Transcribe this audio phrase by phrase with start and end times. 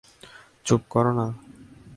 [0.65, 1.25] চুপ কর না?